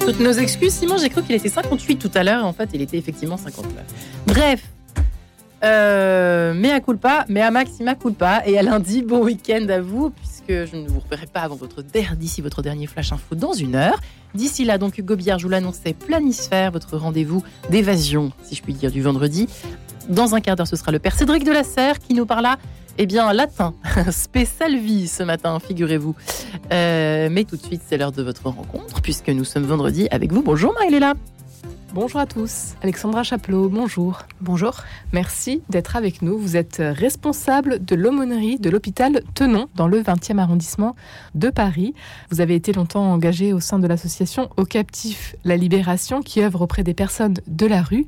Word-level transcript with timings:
Toutes 0.00 0.20
nos 0.20 0.32
excuses, 0.32 0.74
Simon, 0.74 0.98
j'ai 0.98 1.08
cru 1.08 1.22
qu'il 1.22 1.34
était 1.34 1.48
58 1.48 1.96
tout 1.96 2.10
à 2.12 2.22
l'heure, 2.22 2.44
en 2.44 2.52
fait, 2.52 2.68
il 2.74 2.82
était 2.82 2.98
effectivement 2.98 3.38
59. 3.38 3.82
Bref, 4.26 4.62
euh, 5.64 6.52
à 6.70 6.80
culpa, 6.80 7.24
à 7.34 7.50
maxima 7.50 7.94
culpa, 7.94 8.42
et 8.44 8.58
à 8.58 8.62
lundi, 8.62 9.00
bon 9.00 9.24
week-end 9.24 9.66
à 9.70 9.80
vous, 9.80 10.10
puisque 10.10 10.70
je 10.70 10.76
ne 10.76 10.86
vous 10.86 11.00
reverrai 11.00 11.24
pas 11.24 11.40
avant 11.40 11.56
votre 11.56 11.82
d'ici 12.14 12.42
votre 12.42 12.60
dernier 12.60 12.86
flash 12.86 13.10
info 13.10 13.34
dans 13.34 13.54
une 13.54 13.74
heure. 13.74 13.98
D'ici 14.34 14.66
là, 14.66 14.76
donc, 14.76 14.98
Hugo 14.98 15.16
Bière, 15.16 15.38
je 15.38 15.44
vous 15.44 15.50
l'annonçais, 15.50 15.94
Planisphère, 15.94 16.70
votre 16.70 16.98
rendez-vous 16.98 17.42
d'évasion, 17.70 18.32
si 18.42 18.54
je 18.54 18.62
puis 18.62 18.74
dire, 18.74 18.90
du 18.90 19.00
vendredi. 19.00 19.48
Dans 20.10 20.34
un 20.34 20.42
quart 20.42 20.56
d'heure, 20.56 20.68
ce 20.68 20.76
sera 20.76 20.92
le 20.92 20.98
père 20.98 21.16
Cédric 21.16 21.42
de 21.42 21.52
la 21.52 21.64
Serre 21.64 22.00
qui 22.00 22.12
nous 22.12 22.26
parlera 22.26 22.58
eh 22.98 23.06
bien, 23.06 23.32
latin, 23.32 23.74
spécial 24.10 24.76
vie 24.78 25.08
ce 25.08 25.22
matin, 25.22 25.58
figurez-vous. 25.60 26.14
Euh, 26.72 27.28
mais 27.30 27.44
tout 27.44 27.56
de 27.56 27.62
suite, 27.62 27.82
c'est 27.86 27.96
l'heure 27.96 28.12
de 28.12 28.22
votre 28.22 28.48
rencontre, 28.48 29.02
puisque 29.02 29.28
nous 29.28 29.44
sommes 29.44 29.64
vendredi 29.64 30.08
avec 30.10 30.32
vous. 30.32 30.42
Bonjour 30.42 30.72
Maëléla. 30.74 31.14
Bonjour 31.94 32.20
à 32.20 32.26
tous, 32.26 32.74
Alexandra 32.82 33.22
Chaplot, 33.22 33.68
bonjour. 33.68 34.18
Bonjour. 34.40 34.74
Merci 35.12 35.62
d'être 35.70 35.96
avec 35.96 36.20
nous. 36.20 36.36
Vous 36.36 36.56
êtes 36.56 36.82
responsable 36.84 37.82
de 37.82 37.94
l'aumônerie 37.94 38.58
de 38.58 38.68
l'hôpital 38.68 39.22
Tenon 39.34 39.68
dans 39.76 39.86
le 39.86 40.02
20e 40.02 40.38
arrondissement 40.38 40.96
de 41.34 41.48
Paris. 41.48 41.94
Vous 42.30 42.40
avez 42.40 42.54
été 42.54 42.72
longtemps 42.72 43.12
engagé 43.12 43.52
au 43.52 43.60
sein 43.60 43.78
de 43.78 43.86
l'association 43.86 44.50
Au 44.56 44.64
Captif 44.64 45.36
La 45.44 45.56
Libération 45.56 46.22
qui 46.22 46.42
œuvre 46.42 46.62
auprès 46.62 46.82
des 46.82 46.94
personnes 46.94 47.34
de 47.46 47.66
la 47.66 47.82
rue. 47.82 48.06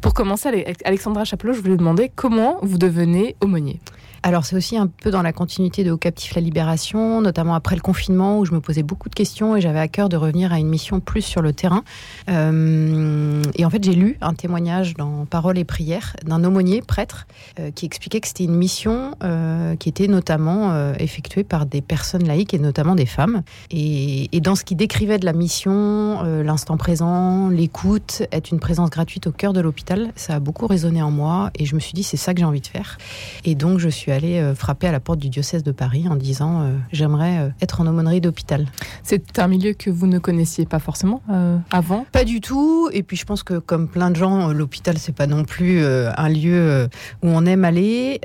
Pour 0.00 0.12
commencer, 0.12 0.66
Alexandra 0.84 1.24
Chaplot, 1.24 1.54
je 1.54 1.60
voulais 1.60 1.76
demander 1.76 2.10
comment 2.14 2.58
vous 2.62 2.78
devenez 2.78 3.36
aumônier. 3.40 3.80
Alors 4.22 4.44
c'est 4.44 4.54
aussi 4.54 4.76
un 4.76 4.86
peu 4.86 5.10
dans 5.10 5.22
la 5.22 5.32
continuité 5.32 5.82
de 5.82 5.90
Au 5.90 5.96
Captif 5.96 6.34
la 6.34 6.42
Libération, 6.42 7.22
notamment 7.22 7.54
après 7.54 7.74
le 7.74 7.80
confinement 7.80 8.38
où 8.38 8.44
je 8.44 8.52
me 8.52 8.60
posais 8.60 8.82
beaucoup 8.82 9.08
de 9.08 9.14
questions 9.14 9.56
et 9.56 9.62
j'avais 9.62 9.78
à 9.78 9.88
cœur 9.88 10.10
de 10.10 10.16
revenir 10.16 10.52
à 10.52 10.58
une 10.58 10.68
mission 10.68 11.00
plus 11.00 11.22
sur 11.22 11.40
le 11.40 11.54
terrain. 11.54 11.84
Euh, 12.28 13.19
et 13.54 13.64
en 13.64 13.70
fait 13.70 13.82
j'ai 13.82 13.94
lu 13.94 14.16
un 14.20 14.34
témoignage 14.34 14.94
dans 14.94 15.26
Paroles 15.26 15.58
et 15.58 15.64
prières 15.64 16.16
d'un 16.24 16.42
aumônier 16.44 16.82
prêtre 16.82 17.26
euh, 17.58 17.70
qui 17.70 17.86
expliquait 17.86 18.20
que 18.20 18.28
c'était 18.28 18.44
une 18.44 18.56
mission 18.56 19.14
euh, 19.22 19.76
qui 19.76 19.88
était 19.88 20.08
notamment 20.08 20.50
effectuée 20.98 21.44
par 21.44 21.66
des 21.66 21.80
personnes 21.80 22.26
laïques 22.26 22.54
et 22.54 22.58
notamment 22.58 22.94
des 22.94 23.06
femmes. 23.06 23.42
Et, 23.70 24.34
et 24.34 24.40
dans 24.40 24.54
ce 24.54 24.64
qui 24.64 24.74
décrivait 24.74 25.18
de 25.18 25.24
la 25.24 25.32
mission, 25.32 26.22
l'instant 26.42 26.76
présent, 26.76 27.48
l'écoute, 27.48 28.22
être 28.32 28.50
une 28.50 28.60
présence 28.60 28.90
gratuite 28.90 29.26
au 29.26 29.32
cœur 29.32 29.52
de 29.52 29.60
l'hôpital, 29.60 30.12
ça 30.16 30.34
a 30.34 30.40
beaucoup 30.40 30.66
résonné 30.66 31.02
en 31.02 31.10
moi 31.10 31.50
et 31.54 31.64
je 31.64 31.74
me 31.74 31.80
suis 31.80 31.92
dit 31.92 32.02
c'est 32.02 32.16
ça 32.16 32.34
que 32.34 32.40
j'ai 32.40 32.46
envie 32.46 32.60
de 32.60 32.66
faire. 32.66 32.98
Et 33.44 33.54
donc 33.54 33.78
je 33.78 33.88
suis 33.88 34.12
allée 34.12 34.38
euh, 34.38 34.54
frapper 34.54 34.88
à 34.88 34.92
la 34.92 35.00
porte 35.00 35.18
du 35.18 35.28
diocèse 35.28 35.62
de 35.62 35.72
Paris 35.72 36.06
en 36.08 36.16
disant 36.16 36.62
euh, 36.62 36.76
j'aimerais 36.92 37.38
euh, 37.38 37.48
être 37.60 37.80
en 37.80 37.86
aumônerie 37.86 38.20
d'hôpital. 38.20 38.66
C'est 39.02 39.38
un 39.38 39.48
milieu 39.48 39.72
que 39.72 39.90
vous 39.90 40.06
ne 40.06 40.18
connaissiez 40.18 40.66
pas 40.66 40.78
forcément 40.78 41.22
avant? 41.70 42.06
Pas 42.12 42.24
du 42.24 42.40
tout. 42.40 42.88
Et 42.92 43.02
puis 43.10 43.16
je 43.16 43.24
pense 43.24 43.42
que 43.42 43.58
comme 43.58 43.88
plein 43.88 44.12
de 44.12 44.14
gens, 44.14 44.52
l'hôpital 44.52 44.96
c'est 44.96 45.10
pas 45.10 45.26
non 45.26 45.42
plus 45.42 45.84
un 45.84 46.28
lieu 46.28 46.88
où 47.24 47.26
on 47.26 47.44
aime 47.44 47.64
aller. 47.64 48.20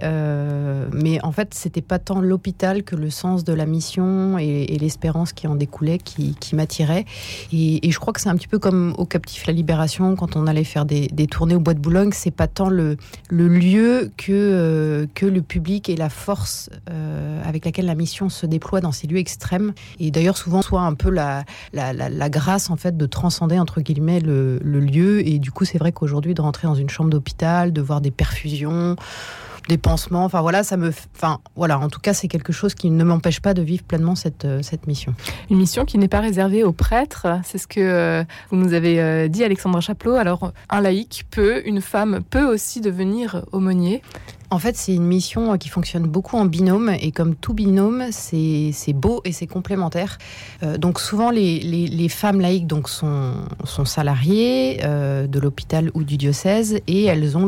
mais 0.93 1.19
en 1.23 1.31
fait, 1.31 1.55
c'était 1.55 1.81
pas 1.81 1.97
tant 1.97 2.21
l'hôpital 2.21 2.83
que 2.83 2.95
le 2.95 3.09
sens 3.09 3.43
de 3.43 3.51
la 3.51 3.65
mission 3.65 4.37
et, 4.37 4.77
l'espérance 4.79 5.33
qui 5.33 5.47
en 5.47 5.55
découlait 5.55 5.97
qui, 5.97 6.35
m'attirait. 6.53 7.05
Et, 7.51 7.89
je 7.89 7.97
crois 7.97 8.13
que 8.13 8.21
c'est 8.21 8.29
un 8.29 8.35
petit 8.35 8.47
peu 8.47 8.59
comme 8.59 8.93
au 8.99 9.07
Captif 9.07 9.47
La 9.47 9.53
Libération 9.53 10.15
quand 10.15 10.35
on 10.35 10.45
allait 10.45 10.63
faire 10.63 10.85
des, 10.85 11.07
tournées 11.25 11.55
au 11.55 11.59
Bois 11.59 11.73
de 11.73 11.79
Boulogne. 11.79 12.11
C'est 12.13 12.29
pas 12.29 12.47
tant 12.47 12.69
le, 12.69 12.97
lieu 13.31 14.11
que, 14.17 15.07
que 15.15 15.25
le 15.25 15.41
public 15.41 15.89
et 15.89 15.95
la 15.95 16.09
force 16.09 16.69
euh, 16.91 17.41
avec 17.43 17.65
laquelle 17.65 17.87
la 17.87 17.95
mission 17.95 18.29
se 18.29 18.45
déploie 18.45 18.81
dans 18.81 18.91
ces 18.91 19.07
lieux 19.07 19.17
extrêmes. 19.17 19.73
Et 19.99 20.11
d'ailleurs, 20.11 20.37
souvent, 20.37 20.61
soit 20.61 20.81
un 20.81 20.93
peu 20.93 21.09
la, 21.09 21.43
grâce 22.29 22.69
en 22.69 22.75
fait 22.75 22.95
de 22.95 23.05
transcender 23.07 23.57
entre 23.57 23.81
guillemets 23.81 24.19
le, 24.19 24.59
le 24.63 24.74
lieu. 24.79 25.27
Et 25.27 25.39
du 25.39 25.51
coup, 25.51 25.65
c'est 25.65 25.77
vrai 25.77 25.91
qu'aujourd'hui, 25.91 26.33
de 26.33 26.41
rentrer 26.41 26.67
dans 26.67 26.75
une 26.75 26.89
chambre 26.89 27.09
d'hôpital, 27.09 27.73
de 27.73 27.81
voir 27.81 28.01
des 28.01 28.11
perfusions, 28.11 28.95
des 29.67 29.77
pansements. 29.77 30.25
Enfin 30.25 30.41
voilà, 30.41 30.63
ça 30.63 30.77
me, 30.77 30.91
enfin 31.15 31.39
voilà, 31.55 31.79
en 31.79 31.89
tout 31.89 31.99
cas, 31.99 32.13
c'est 32.13 32.27
quelque 32.27 32.53
chose 32.53 32.75
qui 32.75 32.89
ne 32.89 33.03
m'empêche 33.03 33.39
pas 33.39 33.53
de 33.53 33.61
vivre 33.61 33.83
pleinement 33.83 34.15
cette, 34.15 34.45
euh, 34.45 34.61
cette 34.61 34.87
mission. 34.87 35.13
Une 35.49 35.57
mission 35.57 35.85
qui 35.85 35.97
n'est 35.97 36.07
pas 36.07 36.19
réservée 36.19 36.63
aux 36.63 36.71
prêtres, 36.71 37.27
c'est 37.43 37.57
ce 37.57 37.67
que 37.67 37.79
euh, 37.79 38.23
vous 38.51 38.57
nous 38.57 38.73
avez 38.73 39.29
dit, 39.29 39.43
Alexandra 39.43 39.81
Chaplot. 39.81 40.15
Alors, 40.15 40.51
un 40.69 40.81
laïc 40.81 41.25
peut, 41.31 41.61
une 41.65 41.81
femme 41.81 42.21
peut 42.29 42.45
aussi 42.45 42.81
devenir 42.81 43.43
aumônier. 43.51 44.01
En 44.51 44.59
fait, 44.59 44.75
c'est 44.75 44.93
une 44.93 45.05
mission 45.05 45.53
euh, 45.53 45.57
qui 45.57 45.69
fonctionne 45.69 46.03
beaucoup 46.03 46.37
en 46.37 46.45
binôme 46.45 46.89
et 46.99 47.11
comme 47.11 47.35
tout 47.35 47.53
binôme, 47.53 48.05
c'est 48.11 48.73
beau 48.93 49.21
et 49.25 49.31
c'est 49.31 49.47
complémentaire. 49.47 50.17
Euh, 50.63 50.77
donc 50.77 50.99
souvent, 50.99 51.31
les, 51.31 52.09
femmes 52.09 52.39
laïques 52.39 52.67
donc, 52.67 52.87
sont, 52.87 53.33
salariées 53.85 54.81
euh, 54.83 55.27
de 55.27 55.39
l'hôpital 55.39 55.89
ou 55.93 56.03
du 56.03 56.17
diocèse 56.17 56.79
et 56.87 57.05
elles 57.05 57.37
ont 57.37 57.47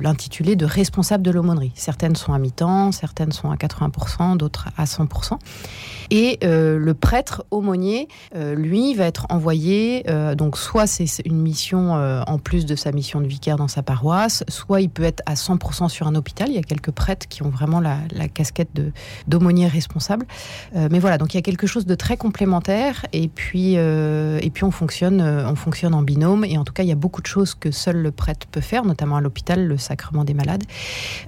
l'intitulé 0.00 0.56
de 0.56 0.64
responsable 0.64 1.22
de 1.22 1.30
l'aumônerie. 1.30 1.72
Certaines 1.74 2.16
sont 2.16 2.32
à 2.32 2.38
mi-temps, 2.38 2.92
certaines 2.92 3.32
sont 3.32 3.50
à 3.50 3.56
80%, 3.56 4.36
d'autres 4.36 4.68
à 4.76 4.84
100%. 4.84 5.38
Et 6.10 6.38
le 6.42 6.92
prêtre 6.94 7.44
aumônier, 7.50 8.08
lui, 8.34 8.94
va 8.94 9.04
être 9.04 9.26
envoyé, 9.28 10.04
donc 10.36 10.56
soit 10.56 10.86
c'est 10.86 11.06
une 11.24 11.40
mission 11.40 11.92
en 11.92 12.38
plus 12.38 12.64
de 12.64 12.76
sa 12.76 12.92
mission 12.92 13.20
de 13.20 13.26
vicaire 13.26 13.56
dans 13.56 13.68
sa 13.68 13.82
paroisse, 13.82 14.44
soit 14.48 14.80
il 14.80 14.88
peut 14.88 15.02
être 15.04 15.22
à 15.26 15.34
100% 15.34 15.88
sur 15.88 15.97
sur 15.98 16.06
un 16.06 16.14
hôpital. 16.14 16.48
Il 16.48 16.54
y 16.54 16.58
a 16.58 16.62
quelques 16.62 16.92
prêtres 16.92 17.26
qui 17.26 17.42
ont 17.42 17.48
vraiment 17.48 17.80
la, 17.80 17.98
casquette 18.28 18.68
de 18.74 18.92
d'aumônier 19.26 19.66
responsable. 19.66 20.26
Euh, 20.76 20.88
mais 20.92 21.00
voilà, 21.00 21.18
donc 21.18 21.34
il 21.34 21.36
y 21.36 21.38
a 21.38 21.42
quelque 21.42 21.66
chose 21.66 21.86
de 21.86 21.94
très 21.96 22.16
complémentaire. 22.16 23.04
Et 23.12 23.26
puis, 23.26 23.74
euh, 23.76 24.38
et 24.40 24.50
puis 24.50 24.62
on 24.62 24.70
fonctionne, 24.70 25.20
euh, 25.20 25.50
on 25.50 25.56
fonctionne 25.56 25.94
en 25.94 26.02
binôme. 26.02 26.44
Et 26.44 26.56
en 26.56 26.64
tout 26.64 26.72
cas, 26.72 26.84
il 26.84 26.88
y 26.88 26.92
a 26.92 27.00
beaucoup 27.06 27.20
de 27.20 27.26
choses 27.26 27.54
que 27.54 27.72
seul 27.72 27.96
le 27.96 28.12
prêtre 28.12 28.46
peut 28.46 28.60
faire, 28.60 28.84
notamment 28.84 29.16
à 29.16 29.20
l'hôpital, 29.20 29.66
le 29.66 29.76
sacrement 29.76 30.24
des 30.24 30.34
malades. 30.34 30.62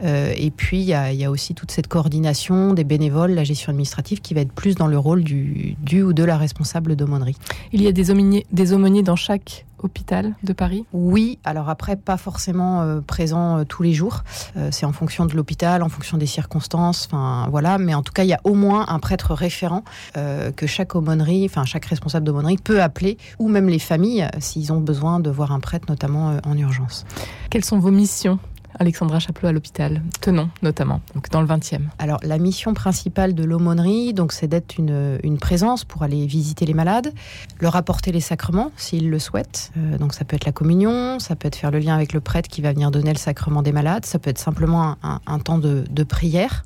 et 0.02 0.50
puis 0.56 0.80
il 0.80 0.88
y, 0.88 1.24
a, 1.24 1.30
aussi 1.30 1.54
toute 1.54 1.70
cette 1.72 1.88
coordination 1.88 2.74
des 2.74 2.84
bénévoles, 2.84 3.32
la 3.32 3.44
gestion 3.44 3.70
administrative, 3.70 4.20
qui 4.20 4.34
va 4.34 4.40
être 4.42 4.52
plus 4.52 4.76
dans 4.76 4.86
le 4.86 4.98
rôle 4.98 5.24
du, 5.24 5.76
du 5.80 6.02
ou 6.02 6.12
de 6.12 6.22
la 6.22 6.36
responsable 6.36 6.94
d'aumônerie. 6.94 7.36
Il 7.72 7.82
y 7.82 7.88
a 7.88 7.92
des 7.92 8.10
aumôniers, 8.10 8.46
des 8.52 8.72
aumôniers 8.72 9.02
dans 9.02 9.16
chaque 9.16 9.66
hôpital 9.82 10.34
de 10.42 10.52
Paris 10.52 10.84
Oui, 10.92 11.38
alors 11.44 11.68
après, 11.68 11.96
pas 11.96 12.16
forcément 12.16 12.82
euh, 12.82 13.00
présent 13.00 13.58
euh, 13.58 13.64
tous 13.64 13.82
les 13.82 13.92
jours. 13.92 14.22
Euh, 14.56 14.68
c'est 14.70 14.86
en 14.86 14.92
fonction 14.92 15.26
de 15.26 15.34
l'hôpital, 15.34 15.82
en 15.82 15.88
fonction 15.88 16.16
des 16.16 16.26
circonstances, 16.26 17.08
enfin 17.10 17.46
voilà. 17.50 17.78
Mais 17.78 17.94
en 17.94 18.02
tout 18.02 18.12
cas, 18.12 18.24
il 18.24 18.28
y 18.28 18.34
a 18.34 18.40
au 18.44 18.54
moins 18.54 18.86
un 18.88 18.98
prêtre 18.98 19.34
référent 19.34 19.84
que 20.14 20.66
chaque 20.66 20.94
aumônerie, 20.94 21.44
enfin 21.44 21.64
chaque 21.64 21.84
responsable 21.84 22.26
d'aumônerie 22.26 22.56
peut 22.56 22.82
appeler, 22.82 23.18
ou 23.38 23.48
même 23.48 23.68
les 23.68 23.78
familles, 23.78 24.28
s'ils 24.38 24.72
ont 24.72 24.80
besoin 24.80 25.20
de 25.20 25.30
voir 25.30 25.52
un 25.52 25.60
prêtre, 25.60 25.86
notamment 25.88 26.36
en 26.44 26.56
urgence. 26.56 27.04
Quelles 27.50 27.64
sont 27.64 27.78
vos 27.78 27.90
missions? 27.90 28.38
Alexandra 28.80 29.18
Chaplot 29.18 29.48
à 29.48 29.52
l'hôpital, 29.52 30.02
Tenon 30.22 30.48
notamment, 30.62 31.02
donc 31.14 31.28
dans 31.28 31.42
le 31.42 31.46
20e. 31.46 31.82
Alors 31.98 32.18
la 32.22 32.38
mission 32.38 32.72
principale 32.72 33.34
de 33.34 33.44
l'aumônerie, 33.44 34.14
donc 34.14 34.32
c'est 34.32 34.48
d'être 34.48 34.78
une, 34.78 35.18
une, 35.22 35.38
présence 35.38 35.84
pour 35.84 36.02
aller 36.02 36.26
visiter 36.26 36.64
les 36.64 36.72
malades, 36.72 37.12
leur 37.60 37.76
apporter 37.76 38.10
les 38.10 38.20
sacrements 38.20 38.72
s'ils 38.76 39.10
le 39.10 39.18
souhaitent. 39.18 39.70
Euh, 39.76 39.98
donc 39.98 40.14
ça 40.14 40.24
peut 40.24 40.34
être 40.34 40.46
la 40.46 40.52
communion, 40.52 41.18
ça 41.18 41.36
peut 41.36 41.46
être 41.46 41.56
faire 41.56 41.70
le 41.70 41.78
lien 41.78 41.94
avec 41.94 42.14
le 42.14 42.20
prêtre 42.20 42.48
qui 42.48 42.62
va 42.62 42.72
venir 42.72 42.90
donner 42.90 43.12
le 43.12 43.18
sacrement 43.18 43.60
des 43.60 43.72
malades, 43.72 44.06
ça 44.06 44.18
peut 44.18 44.30
être 44.30 44.38
simplement 44.38 44.96
un, 45.02 45.20
un 45.26 45.38
temps 45.38 45.58
de, 45.58 45.84
de 45.90 46.02
prière. 46.02 46.64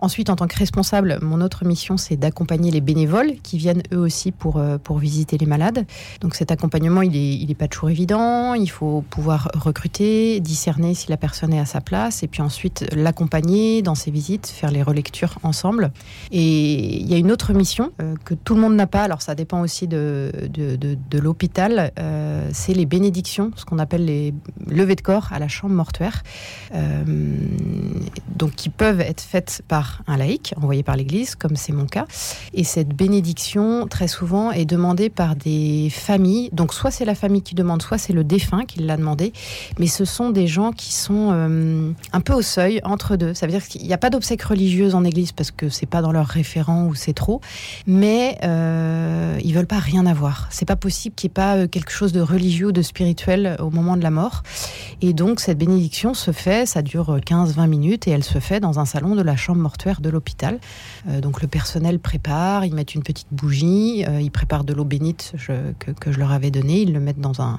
Ensuite, 0.00 0.28
en 0.28 0.36
tant 0.36 0.46
que 0.46 0.58
responsable, 0.58 1.18
mon 1.22 1.40
autre 1.40 1.64
mission, 1.64 1.96
c'est 1.96 2.16
d'accompagner 2.16 2.70
les 2.70 2.80
bénévoles 2.80 3.36
qui 3.42 3.58
viennent 3.58 3.82
eux 3.92 3.98
aussi 3.98 4.32
pour, 4.32 4.58
euh, 4.58 4.76
pour 4.76 4.98
visiter 4.98 5.38
les 5.38 5.46
malades. 5.46 5.86
Donc 6.20 6.34
cet 6.34 6.50
accompagnement, 6.50 7.02
il 7.02 7.12
n'est 7.12 7.34
il 7.34 7.50
est 7.50 7.54
pas 7.54 7.68
toujours 7.68 7.90
évident. 7.90 8.54
Il 8.54 8.68
faut 8.68 9.02
pouvoir 9.08 9.50
recruter, 9.54 10.40
discerner 10.40 10.94
si 10.94 11.08
la 11.08 11.16
personne 11.16 11.52
est 11.52 11.58
à 11.58 11.64
sa 11.64 11.80
place, 11.80 12.22
et 12.22 12.28
puis 12.28 12.42
ensuite 12.42 12.84
l'accompagner 12.94 13.82
dans 13.82 13.94
ses 13.94 14.10
visites, 14.10 14.46
faire 14.46 14.70
les 14.70 14.82
relectures 14.82 15.38
ensemble. 15.42 15.92
Et 16.30 17.00
il 17.00 17.08
y 17.08 17.14
a 17.14 17.16
une 17.16 17.32
autre 17.32 17.52
mission 17.52 17.92
euh, 18.02 18.14
que 18.24 18.34
tout 18.34 18.54
le 18.54 18.60
monde 18.60 18.74
n'a 18.74 18.86
pas, 18.86 19.02
alors 19.04 19.22
ça 19.22 19.34
dépend 19.34 19.60
aussi 19.60 19.86
de, 19.88 20.32
de, 20.50 20.76
de, 20.76 21.18
l'hôpital, 21.18 21.92
euh, 21.98 22.48
c'est 22.52 22.74
les 22.74 22.86
bénédictions, 22.86 23.52
ce 23.56 23.64
qu'on 23.64 23.78
appelle 23.78 24.04
les 24.04 24.34
levées 24.66 24.96
de 24.96 25.00
corps 25.00 25.32
à 25.32 25.38
la 25.38 25.48
chambre 25.48 25.74
mortuaire, 25.74 26.22
donc 28.36 28.54
qui 28.54 28.68
peuvent 28.68 29.00
être 29.00 29.22
faites 29.22 29.43
par 29.68 30.02
un 30.06 30.16
laïc, 30.16 30.54
envoyé 30.56 30.82
par 30.82 30.96
l'Église, 30.96 31.34
comme 31.34 31.56
c'est 31.56 31.72
mon 31.72 31.86
cas. 31.86 32.06
Et 32.52 32.64
cette 32.64 32.88
bénédiction, 32.88 33.86
très 33.88 34.08
souvent, 34.08 34.50
est 34.50 34.64
demandée 34.64 35.10
par 35.10 35.36
des 35.36 35.88
familles. 35.90 36.50
Donc 36.52 36.74
soit 36.74 36.90
c'est 36.90 37.04
la 37.04 37.14
famille 37.14 37.42
qui 37.42 37.54
demande, 37.54 37.82
soit 37.82 37.98
c'est 37.98 38.12
le 38.12 38.24
défunt 38.24 38.64
qui 38.64 38.80
l'a 38.80 38.96
demandé. 38.96 39.32
Mais 39.78 39.86
ce 39.86 40.04
sont 40.04 40.30
des 40.30 40.46
gens 40.46 40.72
qui 40.72 40.92
sont 40.92 41.30
euh, 41.32 41.90
un 42.12 42.20
peu 42.20 42.32
au 42.32 42.42
seuil, 42.42 42.80
entre 42.84 43.16
deux. 43.16 43.34
Ça 43.34 43.46
veut 43.46 43.52
dire 43.52 43.66
qu'il 43.66 43.82
n'y 43.82 43.92
a 43.92 43.98
pas 43.98 44.10
d'obsèques 44.10 44.42
religieuses 44.42 44.94
en 44.94 45.04
Église 45.04 45.32
parce 45.32 45.50
que 45.50 45.68
c'est 45.68 45.86
pas 45.86 46.02
dans 46.02 46.12
leur 46.12 46.26
référent 46.26 46.86
ou 46.86 46.94
c'est 46.94 47.12
trop. 47.12 47.40
Mais 47.86 48.38
euh, 48.44 49.38
ils 49.42 49.54
veulent 49.54 49.66
pas 49.66 49.78
rien 49.78 50.06
avoir. 50.06 50.48
C'est 50.50 50.66
pas 50.66 50.76
possible 50.76 51.14
qu'il 51.14 51.28
n'y 51.28 51.32
ait 51.32 51.34
pas 51.34 51.56
euh, 51.56 51.66
quelque 51.66 51.90
chose 51.90 52.12
de 52.12 52.20
religieux 52.20 52.68
ou 52.68 52.72
de 52.72 52.82
spirituel 52.82 53.56
au 53.60 53.70
moment 53.70 53.96
de 53.96 54.02
la 54.02 54.10
mort. 54.10 54.42
Et 55.02 55.12
donc 55.12 55.40
cette 55.40 55.58
bénédiction 55.58 56.14
se 56.14 56.32
fait, 56.32 56.66
ça 56.66 56.82
dure 56.82 57.18
15-20 57.18 57.68
minutes 57.68 58.08
et 58.08 58.10
elle 58.10 58.24
se 58.24 58.38
fait 58.38 58.60
dans 58.60 58.78
un 58.78 58.84
salon 58.84 59.14
de 59.14 59.22
la 59.22 59.33
la 59.34 59.38
chambre 59.38 59.60
mortuaire 59.60 60.00
de 60.00 60.08
l'hôpital. 60.10 60.60
donc 61.20 61.42
le 61.42 61.48
personnel 61.48 61.98
prépare, 61.98 62.64
ils 62.64 62.72
mettent 62.72 62.94
une 62.94 63.02
petite 63.02 63.26
bougie, 63.32 64.04
ils 64.20 64.30
préparent 64.30 64.62
de 64.62 64.72
l'eau 64.72 64.84
bénite 64.84 65.34
que, 66.00 66.12
je 66.12 66.18
leur 66.20 66.30
avais 66.30 66.52
donnée, 66.52 66.82
ils 66.82 66.92
le 66.92 67.00
mettent 67.00 67.20
dans 67.20 67.42
un, 67.42 67.58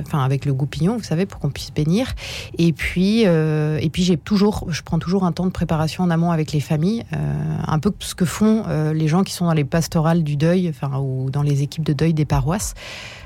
enfin 0.00 0.24
avec 0.24 0.44
le 0.44 0.52
goupillon, 0.52 0.96
vous 0.96 1.04
savez, 1.04 1.24
pour 1.24 1.38
qu'on 1.38 1.50
puisse 1.50 1.72
bénir. 1.72 2.14
Et 2.58 2.72
puis, 2.72 3.20
et 3.22 3.90
puis 3.92 4.02
j'ai 4.02 4.16
toujours, 4.16 4.66
je 4.70 4.82
prends 4.82 4.98
toujours 4.98 5.24
un 5.24 5.30
temps 5.30 5.46
de 5.46 5.52
préparation 5.52 6.02
en 6.02 6.10
amont 6.10 6.32
avec 6.32 6.50
les 6.50 6.58
familles, 6.60 7.04
un 7.12 7.78
peu 7.78 7.92
ce 8.00 8.16
que 8.16 8.24
font 8.24 8.64
les 8.92 9.06
gens 9.06 9.22
qui 9.22 9.32
sont 9.32 9.44
dans 9.44 9.52
les 9.52 9.64
pastorales 9.64 10.24
du 10.24 10.36
deuil, 10.36 10.68
enfin 10.68 10.98
ou 10.98 11.30
dans 11.30 11.42
les 11.42 11.62
équipes 11.62 11.84
de 11.84 11.92
deuil 11.92 12.12
des 12.12 12.24
paroisses. 12.24 12.74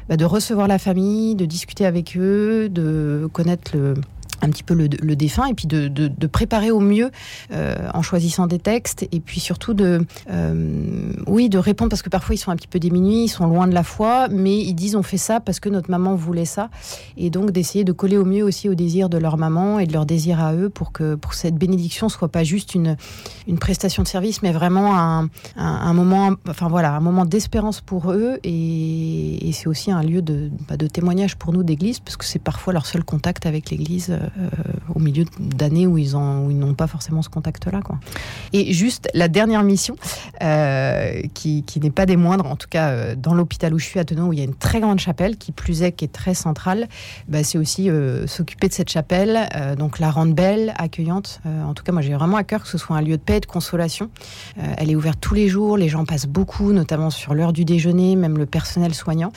Bah, 0.08 0.17
de 0.17 0.25
recevoir 0.25 0.69
la 0.69 0.79
famille, 0.79 1.35
de 1.35 1.44
discuter 1.44 1.85
avec 1.85 2.17
eux, 2.17 2.70
de 2.70 3.29
connaître 3.31 3.76
le, 3.76 3.94
un 4.43 4.50
petit 4.50 4.62
peu 4.62 4.75
le, 4.75 4.88
défunt 4.88 5.46
et 5.46 5.55
puis 5.55 5.67
de, 5.67 6.26
préparer 6.26 6.70
au 6.70 6.81
mieux 6.81 7.11
euh, 7.52 7.76
en 7.94 8.02
choisissant 8.02 8.46
des 8.46 8.58
textes 8.58 9.08
et 9.11 9.20
puis 9.20 9.40
surtout 9.40 9.73
de 9.75 10.05
euh, 10.31 11.12
oui 11.26 11.49
de 11.49 11.58
répondre 11.58 11.88
parce 11.90 12.02
que 12.02 12.11
parfois 12.11 12.35
ils 12.35 12.38
sont 12.38 12.50
un 12.50 12.56
petit 12.56 12.69
peu 12.69 12.79
démunis 12.79 13.25
ils 13.25 13.29
sont 13.29 13.46
loin 13.46 13.67
de 13.67 13.73
la 13.73 13.82
foi 13.82 14.29
mais 14.29 14.58
ils 14.58 14.75
disent 14.75 14.94
on 14.94 15.02
fait 15.02 15.17
ça 15.17 15.40
parce 15.40 15.58
que 15.58 15.69
notre 15.69 15.90
maman 15.90 16.14
voulait 16.14 16.44
ça. 16.44 16.70
Et 17.17 17.31
donc 17.31 17.50
d'essayer 17.50 17.85
de 17.85 17.93
coller 17.93 18.17
au 18.17 18.25
mieux 18.25 18.44
aussi 18.44 18.69
au 18.69 18.75
désir 18.75 19.08
de 19.08 19.19
leur 19.19 19.38
maman 19.38 19.79
et 19.79 19.87
de 19.87 19.93
leur 19.93 20.06
désir 20.06 20.43
à 20.43 20.55
eux 20.55 20.69
pour 20.69 20.93
que 20.93 21.14
pour 21.14 21.35
cette 21.35 21.56
bénédiction 21.56 22.08
soit 22.08 22.29
pas 22.29 22.44
juste 22.44 22.75
une 22.75 22.96
une 23.46 23.58
prestation 23.58 24.02
de 24.02 24.08
service 24.08 24.43
mais 24.43 24.52
vraiment 24.52 24.99
un, 24.99 25.29
un, 25.56 25.94
moment 25.94 26.32
enfin 26.49 26.69
voilà 26.69 26.94
un 26.94 27.00
moment 27.00 27.25
d'espérance 27.25 27.81
pour 27.81 28.12
eux. 28.12 28.38
Et, 28.44 29.49
et 29.49 29.52
c'est 29.52 29.67
aussi 29.67 29.90
un 29.90 30.02
lieu 30.02 30.23
de, 30.23 30.50
bah, 30.69 30.76
de 30.76 30.87
témoignage 30.87 31.37
pour 31.37 31.52
nous 31.52 31.62
d'église 31.62 32.00
parce 32.00 32.17
que 32.17 32.25
c'est 32.25 32.38
parfois 32.38 32.73
leur 32.73 32.87
seul 32.87 33.05
contact 33.05 33.46
avec 33.46 33.70
l'église 33.70 34.11
euh, 34.11 34.28
au 34.95 34.99
milieu 34.99 35.25
d'années 35.39 35.87
où 35.87 35.99
ils 35.99 36.13
n'ont 36.13 36.75
pas 36.75 36.87
forcément 36.87 37.23
ce 37.23 37.29
contact-là. 37.29 37.81
Et 38.53 38.73
juste 38.73 39.09
la 39.15 39.29
dernière 39.29 39.63
mission, 39.63 39.97
euh, 40.43 41.23
qui, 41.35 41.65
n'est 41.81 41.91
pas 41.91 42.07
des 42.07 42.17
moindres, 42.17 42.47
en 42.47 42.57
tout 42.57 42.67
cas 42.69 43.15
dans 43.15 43.35
l'hôpital 43.35 43.75
où 43.75 43.79
je 43.79 43.85
suis 43.85 44.01
à 44.01 44.05
Tenon, 44.05 44.29
où 44.29 44.33
il 44.33 44.39
y 44.39 44.43
a 44.43 44.45
une 44.45 44.55
très 44.55 44.81
grande 44.81 44.99
chapelle, 44.99 45.37
qui 45.37 45.53
plus 45.53 45.83
est, 45.83 45.93
qui 45.93 46.05
est 46.05 46.13
très 46.13 46.35
centrale, 46.35 46.89
bah, 47.29 47.45
c'est 47.45 47.59
aussi 47.59 47.91
s'occuper 48.27 48.69
de 48.69 48.73
cette 48.73 48.91
chapelle, 48.91 49.49
donc 49.79 49.99
la 49.99 50.11
rendre 50.11 50.35
belle, 50.35 50.75
accueillante. 50.79 51.41
en 51.45 51.75
tout 51.75 51.85
cas, 51.85 51.93
moi 51.93 52.03
j'ai 52.03 52.15
vraiment 52.15 52.37
à 52.37 52.45
cœur 52.45 52.63
que 52.63 52.69
ce 52.69 52.79
soit 52.79 52.97
un 52.97 53.03
lieu 53.03 53.17
de 53.17 53.23
paix 53.23 53.37
et 53.37 53.41
de 53.41 53.47
consolation. 53.47 54.11
elle 54.57 54.91
est 54.91 54.97
ouverte 54.97 55.19
tous 55.21 55.35
les 55.35 55.49
jours, 55.49 55.77
les 55.77 55.89
gens 55.89 56.05
passent 56.05 56.27
beaucoup, 56.27 56.73
notamment 56.73 57.11
sur 57.11 57.35
l'heure 57.35 57.53
du 57.53 57.65
déjeuner, 57.65 58.17
même 58.17 58.39
le 58.39 58.47
personnel 58.47 58.95
soignant. 58.95 59.33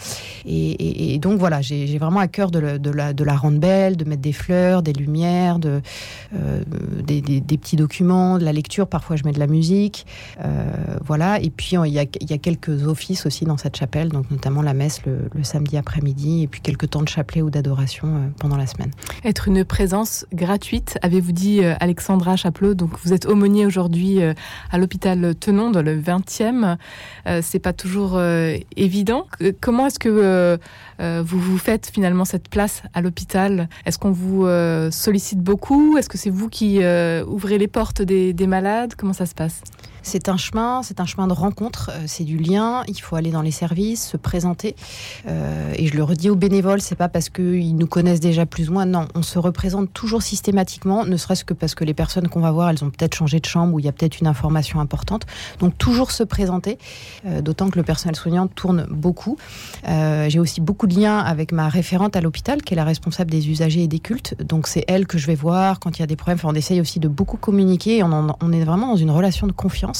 Et, 0.46 1.20
donc 1.20 1.40
voilà, 1.40 1.62
j'ai 1.62 1.98
vraiment 1.98 2.20
à 2.20 2.28
cœur 2.28 2.52
de 2.52 3.24
la 3.24 3.36
rendre 3.36 3.60
belle, 3.60 3.98
de 3.98 4.06
mettre 4.06 4.22
des 4.22 4.34
fleurs, 4.34 4.81
des 4.82 4.94
lumières, 4.94 5.60
euh, 5.64 6.64
des, 7.06 7.42
petits 7.58 7.76
documents, 7.76 8.38
de 8.38 8.46
la 8.46 8.54
lecture. 8.54 8.88
Parfois, 8.88 9.16
je 9.16 9.24
mets 9.24 9.32
de 9.32 9.40
la 9.40 9.48
musique. 9.48 10.06
Euh, 10.44 10.72
voilà. 11.04 11.40
Et 11.40 11.50
puis, 11.50 11.76
il 11.86 11.94
y, 11.94 12.00
a, 12.00 12.06
quelques 12.38 12.88
offices 12.88 13.26
aussi 13.26 13.46
dans 13.46 13.58
cette 13.58 13.76
chapelle, 13.76 14.10
donc 14.10 14.30
notamment 14.32 14.62
la 14.62 14.74
messe 14.74 15.02
le, 15.06 15.44
samedi 15.44 15.78
après-midi, 15.78 16.44
et 16.44 16.48
puis 16.48 16.62
quelques 16.62 16.90
temps 16.92 17.02
de 17.02 17.10
chapelet 17.10 17.42
ou 17.42 17.50
d'adoration 17.50 18.08
euh, 18.08 18.28
pendant 18.40 18.58
la 18.58 18.68
semaine. 18.68 18.92
Être 19.24 19.48
une 19.48 19.66
présence 19.66 20.26
gratuite, 20.34 20.98
avez-vous 21.02 21.32
dit 21.32 21.64
Alexandra 21.64 22.36
Chaplot. 22.36 22.74
Donc, 22.74 22.92
vous 23.04 23.14
êtes 23.14 23.26
aumônier 23.26 23.66
aujourd'hui 23.66 24.20
à 24.72 24.78
l'hôpital 24.78 25.36
Tenon, 25.36 25.72
dans 25.72 25.82
le 25.82 26.00
20e. 26.00 26.78
C'est 27.42 27.60
pas 27.60 27.74
toujours 27.74 28.22
évident. 28.76 29.28
Comment 29.60 29.88
est-ce 29.88 30.00
que 30.00 30.60
vous 31.00 31.40
vous 31.40 31.58
faites 31.58 31.90
finalement 31.94 32.26
cette 32.26 32.50
place 32.50 32.84
à 32.94 33.02
l'hôpital? 33.02 33.70
Est-ce 33.86 33.98
qu'on 34.00 34.12
vous 34.12 34.46
sollicite 34.92 35.40
beaucoup. 35.40 35.98
Est-ce 35.98 36.10
que 36.10 36.18
c'est 36.18 36.30
vous 36.30 36.50
qui 36.50 36.84
euh, 36.84 37.24
ouvrez 37.26 37.58
les 37.58 37.68
portes 37.68 38.02
des 38.02 38.48
malades? 38.48 38.96
Comment 38.96 39.14
ça 39.14 39.26
se 39.26 39.36
passe? 39.36 39.62
C'est 40.04 40.30
un 40.30 40.38
chemin, 40.38 40.82
c'est 40.84 41.00
un 41.00 41.06
chemin 41.06 41.28
de 41.28 41.34
rencontre, 41.34 41.92
euh, 41.94 42.04
c'est 42.08 42.24
du 42.24 42.38
lien. 42.38 42.84
Il 42.88 43.00
faut 43.00 43.16
aller 43.16 43.32
dans 43.32 43.42
les 43.42 43.52
services, 43.52 44.08
se 44.08 44.18
présenter. 44.18 44.76
Euh, 45.28 45.74
et 45.76 45.88
je 45.88 45.96
le 45.96 46.04
redis 46.04 46.30
aux 46.30 46.36
bénévoles, 46.36 46.82
c'est 46.82 46.96
pas 46.96 47.10
parce 47.10 47.30
qu'ils 47.30 47.76
nous 47.76 47.88
connaissent 47.88 48.20
déjà 48.20 48.46
plus 48.46 48.70
ou 48.70 48.74
moins. 48.74 48.86
Non, 48.86 49.08
on 49.16 49.22
se 49.22 49.38
représente 49.38 49.94
toujours 49.94 50.24
systématiquement, 50.24 51.06
ne 51.06 51.18
serait-ce 51.18 51.46
que 51.46 51.54
parce 51.54 51.76
que 51.76 51.84
les 51.84 51.94
personnes 51.94 52.28
qu'on 52.28 52.40
va 52.40 52.52
voir, 52.52 52.70
elles 52.70 52.84
ont 52.84 52.90
peut-être 52.90 53.16
changé 53.16 53.40
de 53.40 53.46
chambre 53.46 53.76
ou 53.76 53.80
il 53.80 53.86
y 53.86 53.90
a 53.90 53.92
peut-être 53.92 54.20
une 54.20 54.28
information 54.28 54.80
importante. 54.80 55.26
Donc 55.60 55.78
toujours 55.78 56.12
se 56.12 56.24
présenter, 56.24 56.78
euh, 57.26 57.42
d'autant 57.42 57.70
que 57.70 57.78
le 57.78 57.84
personnel 57.84 58.16
soignant 58.16 58.48
tourne 58.48 58.88
beaucoup. 58.90 59.38
J'ai 59.86 60.40
aussi 60.40 60.62
beaucoup 60.62 60.88
de 60.88 60.96
liens 60.96 61.20
avec 61.20 61.52
ma 61.52 61.68
référente 61.68 62.16
à 62.16 62.22
l'hôpital, 62.22 62.62
qui 62.62 62.74
est 62.74 62.78
la 62.78 62.84
responsable 62.84 63.30
des 63.32 63.50
usagers 63.50 63.84
et 63.84 63.88
des 63.88 64.00
cultes. 64.00 64.36
Donc 64.42 64.68
c'est 64.68 64.86
elle 64.88 65.08
que 65.08 65.18
je 65.18 65.28
vais 65.28 65.36
voir 65.36 65.80
quand 65.80 65.98
il 65.98 66.02
y 66.02 66.04
a 66.04 66.08
des 66.08 66.16
problèmes. 66.16 66.40
on 66.44 66.56
essaye 66.56 66.80
aussi 66.80 67.00
de 67.00 67.08
beaucoup 67.08 67.38
communiquer. 67.38 68.04
On, 68.04 68.36
on 68.40 68.52
est 68.54 68.64
vraiment 68.64 68.88
dans 68.88 68.96
une 68.96 69.12
relation 69.12 69.48
de 69.48 69.52
confiance 69.52 69.91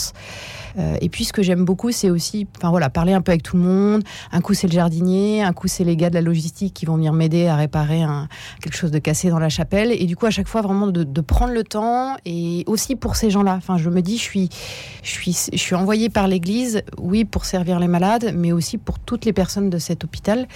euh, 0.80 0.96
et 1.02 1.10
puis 1.10 1.26
ce 1.26 1.34
que 1.34 1.44
j'aime 1.44 1.66
beaucoup, 1.66 1.92
c'est 1.92 2.10
aussi, 2.10 2.48
enfin 2.58 2.70
voilà, 2.70 2.90
parler 2.90 3.14
un 3.14 3.22
peu 3.22 3.32
avec 3.32 3.44
tout 3.44 3.58
le 3.58 3.64
monde. 3.64 4.04
Un 4.32 4.42
coup 4.42 4.54
c'est 4.54 4.68
le 4.68 4.74
jardinier, 4.74 5.44
un 5.44 5.54
coup 5.54 5.68
c'est 5.68 5.84
les 5.84 5.96
gars 5.96 6.10
de 6.10 6.16
la 6.16 6.22
logistique 6.22 6.74
qui 6.74 6.86
vont 6.86 6.96
venir 6.96 7.14
m'aider 7.14 7.48
à 7.48 7.56
réparer 7.56 8.04
quelque 8.62 8.76
chose 8.76 8.92
de 8.92 9.00
cassé 9.00 9.30
dans 9.30 9.40
la 9.40 9.50
chapelle. 9.50 9.92
Et 9.92 10.06
du 10.06 10.16
coup 10.16 10.26
à 10.26 10.32
chaque 10.32 10.48
fois 10.48 10.62
vraiment 10.62 10.88
de, 10.88 11.22
prendre 11.22 11.54
le 11.54 11.64
temps 11.64 12.18
et 12.26 12.64
aussi 12.68 12.96
pour 12.96 13.16
ces 13.16 13.30
gens-là. 13.30 13.56
Enfin 13.56 13.78
je 13.78 13.90
me 13.90 14.02
dis, 14.02 14.18
je 14.18 14.24
suis, 14.24 14.50
je 15.04 15.10
suis, 15.10 15.38
je 15.52 15.58
suis 15.58 15.76
envoyée 15.76 16.10
par 16.10 16.28
l'Église, 16.28 16.82
oui 16.98 17.26
pour 17.26 17.46
servir 17.46 17.80
les 17.80 17.88
malades, 17.88 18.34
mais 18.36 18.52
aussi 18.52 18.78
pour 18.78 19.00
toutes 19.00 19.26
les 19.26 19.34
personnes 19.34 19.70
de 19.70 19.78
cet 19.78 20.04
hôpital. 20.04 20.48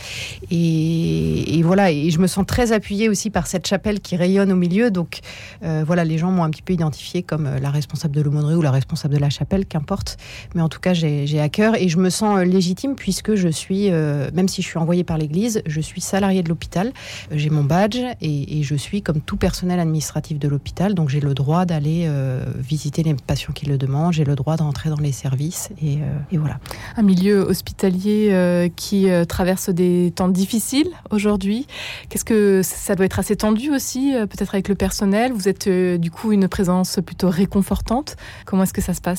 Et, 0.51 1.61
voilà, 1.63 1.91
et 1.91 2.09
je 2.09 2.19
me 2.19 2.27
sens 2.27 2.45
très 2.45 2.71
appuyée 2.71 3.09
aussi 3.09 3.29
par 3.29 3.47
cette 3.47 3.67
chapelle 3.67 3.99
qui 3.99 4.15
rayonne 4.15 4.51
au 4.51 4.55
milieu. 4.55 4.91
Donc 4.91 5.19
euh, 5.63 5.83
voilà, 5.85 6.03
les 6.03 6.17
gens 6.17 6.31
m'ont 6.31 6.43
un 6.43 6.49
petit 6.49 6.61
peu 6.61 6.73
identifiée 6.73 7.23
comme 7.23 7.47
euh, 7.47 7.59
la 7.59 7.69
responsable 7.69 8.15
de 8.15 8.21
l'aumônerie 8.21 8.55
ou 8.55 8.61
la 8.61 8.71
responsable 8.71 9.13
de 9.13 9.19
la 9.19 9.24
chapelle, 9.29 9.65
qu'importe. 9.65 10.17
Mais 10.53 10.61
en 10.61 10.69
tout 10.69 10.79
cas, 10.79 10.93
j'ai 10.93 11.39
à 11.39 11.49
cœur 11.49 11.75
et 11.75 11.89
je 11.89 11.97
me 11.97 12.09
sens 12.09 12.37
euh, 12.37 12.43
légitime 12.43 12.95
puisque 12.95 13.35
je 13.35 13.47
suis, 13.47 13.91
euh, 13.91 14.29
même 14.33 14.47
si 14.47 14.61
je 14.61 14.67
suis 14.67 14.77
envoyée 14.77 15.03
par 15.03 15.17
l'Église, 15.17 15.61
je 15.65 15.81
suis 15.81 16.01
salariée 16.01 16.43
de 16.43 16.49
l'hôpital. 16.49 16.87
Euh, 17.31 17.35
j'ai 17.37 17.49
mon 17.49 17.63
badge 17.63 17.99
et, 18.21 18.63
je 18.63 18.75
suis 18.75 19.01
comme 19.01 19.21
tout 19.21 19.37
personnel 19.37 19.79
administratif 19.79 20.39
de 20.39 20.47
l'hôpital. 20.47 20.95
Donc 20.95 21.09
j'ai 21.09 21.19
le 21.19 21.33
droit 21.33 21.65
d'aller 21.65 22.09
visiter 22.57 23.03
les 23.03 23.13
patients 23.13 23.53
qui 23.53 23.67
le 23.67 23.77
demandent. 23.77 24.13
J'ai 24.13 24.23
le 24.23 24.35
droit 24.35 24.55
d'entrer 24.55 24.89
dans 24.89 24.97
les 24.97 25.11
services 25.11 25.69
et, 25.83 25.99
voilà. 26.37 26.59
Un 26.97 27.03
milieu 27.03 27.41
hospitalier 27.41 28.71
qui 28.75 29.07
traverse 29.27 29.69
des 29.69 30.11
temps 30.15 30.29
difficiles 30.29 30.87
aujourd'hui. 31.11 31.67
Qu'est-ce 32.09 32.25
que 32.25 32.61
ça 32.63 32.95
doit 32.95 33.05
être 33.05 33.19
assez 33.19 33.35
tendu 33.35 33.69
aussi, 33.71 34.13
peut-être 34.13 34.55
avec 34.55 34.67
le 34.67 34.75
personnel? 34.75 35.31
Vous 35.31 35.47
êtes 35.47 35.69
du 35.69 36.09
coup 36.09 36.31
une 36.31 36.47
présence 36.47 36.99
plutôt 37.05 37.29
réconfortante. 37.29 38.15
Comment 38.45 38.63
est-ce 38.63 38.73
que 38.73 38.81
ça 38.81 38.93
se 38.93 39.01
passe? 39.01 39.14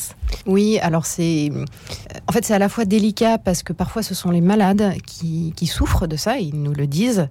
Oui, 0.46 0.78
alors 0.80 1.06
c'est. 1.06 1.50
En 2.28 2.32
fait, 2.32 2.44
c'est 2.44 2.54
à 2.54 2.58
la 2.58 2.68
fois 2.68 2.84
délicat 2.84 3.38
parce 3.38 3.62
que 3.62 3.72
parfois 3.72 4.02
ce 4.02 4.14
sont 4.14 4.30
les 4.30 4.40
malades 4.40 4.94
qui, 5.06 5.52
souffrent 5.66 6.06
de 6.06 6.16
ça, 6.16 6.38
ils 6.38 6.60
nous 6.60 6.72
le 6.72 6.86
disent. 6.86 7.28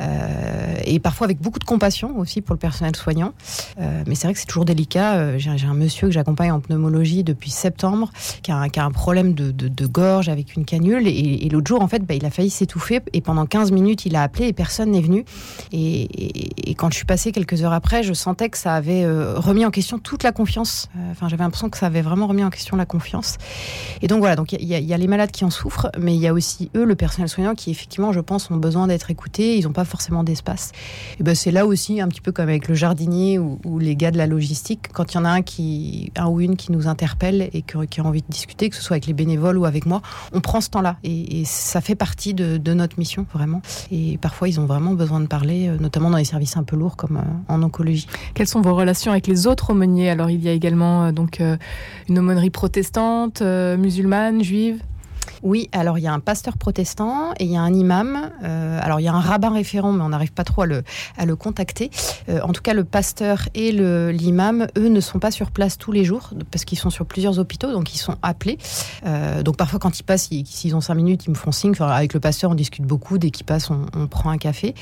Euh, 0.00 0.74
et 0.84 0.98
parfois 0.98 1.26
avec 1.26 1.40
beaucoup 1.40 1.58
de 1.58 1.64
compassion 1.64 2.18
aussi 2.18 2.40
pour 2.40 2.54
le 2.54 2.58
personnel 2.58 2.96
soignant. 2.96 3.32
Euh, 3.80 4.02
mais 4.06 4.14
c'est 4.14 4.26
vrai 4.26 4.34
que 4.34 4.40
c'est 4.40 4.46
toujours 4.46 4.64
délicat. 4.64 5.14
Euh, 5.14 5.38
j'ai 5.38 5.66
un 5.66 5.74
monsieur 5.74 6.08
que 6.08 6.14
j'accompagne 6.14 6.52
en 6.52 6.60
pneumologie 6.60 7.24
depuis 7.24 7.50
septembre 7.50 8.10
qui 8.42 8.50
a 8.50 8.56
un, 8.56 8.90
problème 8.90 9.34
de, 9.34 9.86
gorge 9.86 10.28
avec 10.28 10.56
une 10.56 10.64
canule. 10.64 11.06
Et, 11.06 11.48
l'autre 11.50 11.68
jour, 11.68 11.82
en 11.82 11.88
fait, 11.88 12.04
bah, 12.04 12.14
il 12.14 12.24
a 12.24 12.30
failli 12.30 12.50
s'étouffer. 12.50 13.00
Et 13.12 13.20
pendant 13.20 13.46
15 13.46 13.72
minutes, 13.72 14.06
il 14.06 14.16
a 14.16 14.22
appelé 14.22 14.48
et 14.48 14.52
personne 14.52 14.90
n'est 14.90 15.00
venu. 15.00 15.24
Et, 15.72 16.70
et, 16.70 16.74
quand 16.74 16.90
je 16.90 16.96
suis 16.96 17.06
passée 17.06 17.32
quelques 17.32 17.62
heures 17.62 17.72
après, 17.72 18.02
je 18.02 18.12
sentais 18.12 18.48
que 18.48 18.58
ça 18.58 18.74
avait 18.74 19.06
remis 19.06 19.64
en 19.64 19.70
question 19.70 19.98
toute 19.98 20.22
la 20.22 20.32
confiance. 20.32 20.88
Enfin, 21.10 21.28
j'avais 21.28 21.44
l'impression 21.44 21.68
que 21.70 21.78
ça 21.78 21.86
avait 21.86 22.02
vraiment 22.04 22.26
remis 22.26 22.44
en 22.44 22.50
question 22.50 22.76
la 22.76 22.86
confiance. 22.86 23.36
Et 24.02 24.06
donc 24.06 24.20
voilà, 24.20 24.36
donc 24.36 24.52
il 24.52 24.64
y, 24.64 24.94
a 24.94 24.98
les 24.98 25.06
malades 25.06 25.30
qui 25.30 25.44
en 25.44 25.50
souffrent, 25.50 25.90
mais 25.98 26.14
il 26.14 26.20
y 26.20 26.28
a 26.28 26.32
aussi 26.32 26.70
eux, 26.76 26.84
le 26.84 26.94
personnel 26.94 27.28
soignant, 27.28 27.54
qui 27.54 27.70
effectivement, 27.70 28.12
je 28.12 28.20
pense, 28.20 28.50
ont 28.50 28.56
besoin 28.56 28.86
d'être 28.86 29.10
écoutés. 29.10 29.56
Ils 29.56 29.64
n'ont 29.64 29.72
pas 29.72 29.84
forcément 29.84 30.24
d'espace. 30.24 30.72
Et 31.18 31.22
ben 31.22 31.34
c'est 31.34 31.50
là 31.50 31.66
aussi 31.66 32.00
un 32.00 32.08
petit 32.08 32.20
peu 32.20 32.32
comme 32.32 32.48
avec 32.48 32.68
le 32.68 32.74
jardinier 32.74 33.38
ou, 33.38 33.78
les 33.78 33.96
gars 33.96 34.10
de 34.10 34.18
la 34.18 34.26
logistique, 34.26 34.88
quand 34.92 35.12
il 35.12 35.16
y 35.16 35.20
en 35.20 35.24
a 35.24 35.30
un 35.30 35.42
qui, 35.42 36.12
un 36.16 36.26
ou 36.26 36.40
une 36.40 36.56
qui 36.56 36.72
nous 36.72 36.86
interpelle 36.86 37.50
et 37.52 37.62
qui, 37.62 38.00
a 38.00 38.04
envie 38.04 38.22
de 38.22 38.26
discuter, 38.28 38.70
que 38.70 38.76
ce 38.76 38.82
soit 38.82 38.94
avec 38.94 39.06
les 39.06 39.12
bénévoles 39.12 39.58
ou 39.58 39.64
avec 39.64 39.86
moi, 39.86 40.00
on 40.32 40.40
prend 40.40 40.60
ce 40.60 40.70
temps-là 40.70 40.96
et, 41.02 41.42
ça 41.44 41.80
fait 41.80 41.94
partie 41.94 42.34
de, 42.34 42.74
notre 42.74 42.98
mission 42.98 43.26
vraiment. 43.32 43.62
Et 43.90 44.18
parfois, 44.18 44.48
ils 44.48 44.58
ont 44.58 44.66
vraiment 44.66 44.92
besoin 44.92 45.20
de 45.20 45.26
parler, 45.26 45.68
euh, 45.68 45.76
notamment 45.78 46.10
dans 46.10 46.16
les 46.16 46.24
services 46.24 46.56
un 46.56 46.62
peu 46.62 46.76
lourds 46.76 46.96
comme 46.96 47.18
euh, 47.18 47.52
en 47.52 47.62
oncologie. 47.62 48.06
Quelles 48.34 48.48
sont 48.48 48.60
vos 48.60 48.74
relations 48.74 49.12
avec 49.12 49.26
les 49.26 49.46
autres 49.46 49.70
aumôniers? 49.70 50.10
Alors, 50.10 50.30
il 50.30 50.42
y 50.42 50.48
a 50.48 50.52
également 50.52 51.04
euh, 51.04 51.12
donc 51.12 51.40
une 52.08 52.18
aumônerie 52.18 52.50
protestante, 52.50 53.42
euh, 53.42 53.76
musulmane, 53.76 54.42
juive 54.42 54.80
Oui, 55.44 55.68
alors 55.72 55.98
il 55.98 56.02
y 56.02 56.06
a 56.06 56.12
un 56.12 56.20
pasteur 56.20 56.56
protestant 56.56 57.34
et 57.38 57.44
il 57.44 57.50
y 57.50 57.56
a 57.56 57.60
un 57.60 57.74
imam. 57.74 58.30
Euh, 58.42 58.80
alors 58.82 58.98
il 58.98 59.02
y 59.02 59.08
a 59.08 59.12
un 59.12 59.20
rabbin 59.20 59.50
référent, 59.50 59.92
mais 59.92 60.02
on 60.02 60.08
n'arrive 60.08 60.32
pas 60.32 60.42
trop 60.42 60.62
à 60.62 60.66
le, 60.66 60.82
à 61.18 61.26
le 61.26 61.36
contacter. 61.36 61.90
Euh, 62.30 62.40
en 62.42 62.54
tout 62.54 62.62
cas, 62.62 62.72
le 62.72 62.82
pasteur 62.82 63.46
et 63.54 63.70
l'imam, 63.70 64.66
eux, 64.78 64.88
ne 64.88 65.00
sont 65.00 65.18
pas 65.18 65.30
sur 65.30 65.50
place 65.50 65.76
tous 65.76 65.92
les 65.92 66.02
jours 66.02 66.30
parce 66.50 66.64
qu'ils 66.64 66.78
sont 66.78 66.88
sur 66.88 67.04
plusieurs 67.04 67.38
hôpitaux, 67.38 67.72
donc 67.72 67.94
ils 67.94 67.98
sont 67.98 68.16
appelés. 68.22 68.56
Euh, 69.04 69.42
donc 69.42 69.58
parfois, 69.58 69.78
quand 69.78 70.00
ils 70.00 70.02
passent, 70.02 70.30
s'ils 70.46 70.74
ont 70.74 70.80
cinq 70.80 70.94
minutes, 70.94 71.26
ils 71.26 71.30
me 71.30 71.34
font 71.34 71.52
signe. 71.52 71.72
Enfin, 71.72 71.88
avec 71.88 72.14
le 72.14 72.20
pasteur, 72.20 72.50
on 72.50 72.54
discute 72.54 72.84
beaucoup. 72.84 73.18
Dès 73.18 73.30
qu'ils 73.30 73.44
passent, 73.44 73.70
on, 73.70 73.84
on, 73.94 74.06
prend 74.06 74.30
un 74.30 74.38
café. 74.38 74.74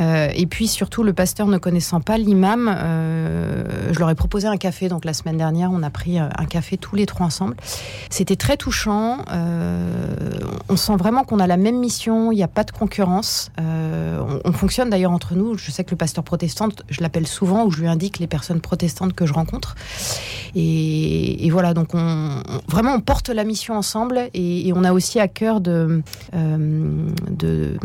et 0.00 0.46
puis 0.46 0.66
surtout, 0.66 1.02
le 1.02 1.12
pasteur 1.12 1.46
ne 1.46 1.58
connaissant 1.58 2.00
pas 2.00 2.16
l'imam, 2.16 2.74
je 3.92 3.98
leur 3.98 4.08
ai 4.08 4.14
proposé 4.14 4.48
un 4.48 4.56
café. 4.56 4.88
Donc 4.88 5.04
la 5.04 5.12
semaine 5.12 5.36
dernière, 5.36 5.70
on 5.72 5.82
a 5.82 5.90
pris 5.90 6.18
un 6.18 6.46
café 6.48 6.78
tous 6.78 6.96
les 6.96 7.04
trois 7.04 7.26
ensemble. 7.26 7.56
C'était 8.08 8.36
très 8.36 8.56
touchant. 8.56 9.18
On 10.68 10.76
sent 10.76 10.96
vraiment 10.96 11.24
qu'on 11.24 11.38
a 11.38 11.46
la 11.46 11.56
même 11.56 11.78
mission. 11.78 12.32
Il 12.32 12.36
n'y 12.36 12.42
a 12.42 12.48
pas 12.48 12.64
de 12.64 12.70
concurrence. 12.70 13.50
On, 13.58 14.40
on, 14.44 14.52
fonctionne 14.52 14.90
d'ailleurs 14.90 15.12
entre 15.12 15.34
nous. 15.34 15.56
Je 15.56 15.70
sais 15.70 15.84
que 15.84 15.90
le 15.90 15.96
pasteur 15.96 16.24
protestant, 16.24 16.68
je 16.88 17.00
l'appelle 17.00 17.26
souvent, 17.26 17.64
où 17.64 17.70
je 17.70 17.80
lui 17.80 17.88
indique 17.88 18.18
les 18.18 18.26
personnes 18.26 18.60
protestantes 18.60 19.14
que 19.14 19.26
je 19.26 19.32
rencontre. 19.32 19.74
Et, 20.58 21.50
voilà, 21.50 21.74
donc 21.74 21.94
on, 21.94 22.42
vraiment 22.66 22.94
on 22.94 23.00
porte 23.00 23.28
la 23.28 23.44
mission 23.44 23.74
ensemble 23.74 24.30
et, 24.32 24.72
on 24.74 24.84
a 24.84 24.92
aussi 24.92 25.20
à 25.20 25.28
cœur 25.28 25.60
de, 25.60 26.02
euh, 26.34 27.10
de 27.30 27.76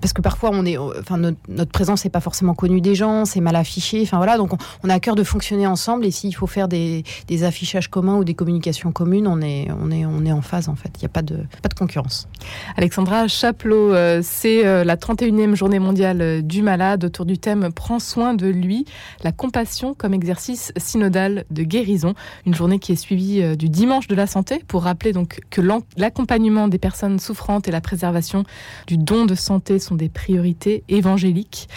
parce 0.00 0.12
que 0.12 0.22
parfois 0.22 0.50
on 0.52 0.64
est, 0.64 0.76
enfin 0.78 1.16
notre, 1.16 1.70
présence 1.70 2.04
n'est 2.04 2.10
pas 2.10 2.20
forcément 2.20 2.54
connue 2.54 2.80
des 2.80 2.94
gens, 2.94 3.24
c'est 3.24 3.40
mal 3.40 3.56
affiché. 3.56 4.02
Enfin 4.02 4.18
voilà, 4.18 4.36
donc 4.36 4.52
on, 4.82 4.90
a 4.90 4.94
à 4.94 5.00
cœur 5.00 5.14
de 5.14 5.24
fonctionner 5.24 5.66
ensemble 5.66 6.04
et 6.04 6.10
s'il 6.10 6.34
faut 6.34 6.46
faire 6.46 6.68
des, 6.68 7.04
des, 7.28 7.44
affichages 7.44 7.88
communs 7.88 8.16
ou 8.16 8.24
des 8.24 8.34
communications 8.34 8.92
communes, 8.92 9.26
on 9.26 9.40
est, 9.40 9.68
on 9.82 9.90
est, 9.90 10.04
on 10.04 10.24
est 10.24 10.32
en 10.32 10.42
phase 10.42 10.68
en 10.68 10.76
fait. 10.76 10.90
Il 10.96 11.00
n'y 11.00 11.06
a 11.06 11.10
pas 11.10 11.22
pas 11.62 11.68
de 11.68 11.74
concurrence. 11.74 12.28
Alexandra 12.76 13.28
Chaplot, 13.28 13.92
euh, 13.94 14.20
c'est 14.22 14.66
euh, 14.66 14.84
la 14.84 14.96
31e 14.96 15.54
journée 15.54 15.78
mondiale 15.78 16.42
du 16.42 16.62
malade 16.62 17.04
autour 17.04 17.24
du 17.24 17.38
thème 17.38 17.70
Prends 17.74 17.98
soin 17.98 18.34
de 18.34 18.46
lui, 18.46 18.84
la 19.22 19.32
compassion 19.32 19.94
comme 19.94 20.14
exercice 20.14 20.72
synodal 20.76 21.44
de 21.50 21.62
guérison. 21.62 22.14
Une 22.46 22.54
journée 22.54 22.78
qui 22.78 22.92
est 22.92 22.96
suivie 22.96 23.42
euh, 23.42 23.54
du 23.54 23.68
dimanche 23.68 24.08
de 24.08 24.14
la 24.14 24.26
santé 24.26 24.62
pour 24.66 24.84
rappeler 24.84 25.12
donc 25.12 25.40
que 25.50 25.60
l'accompagnement 25.96 26.68
des 26.68 26.78
personnes 26.78 27.18
souffrantes 27.18 27.68
et 27.68 27.70
la 27.70 27.80
préservation 27.80 28.44
du 28.86 28.98
don 28.98 29.26
de 29.26 29.34
santé 29.34 29.78
sont 29.78 29.94
des 29.94 30.08
priorités 30.08 30.84
évangéliques. 30.88 31.68